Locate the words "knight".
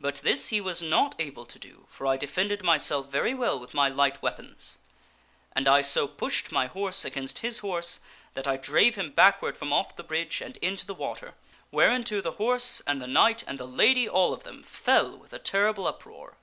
13.06-13.44